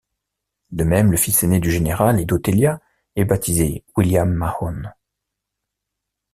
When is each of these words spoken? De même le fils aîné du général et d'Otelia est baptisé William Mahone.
De 0.71 0.83
même 0.83 1.11
le 1.11 1.17
fils 1.17 1.43
aîné 1.43 1.59
du 1.59 1.69
général 1.69 2.19
et 2.19 2.25
d'Otelia 2.25 2.81
est 3.15 3.23
baptisé 3.23 3.83
William 3.95 4.31
Mahone. 4.31 4.91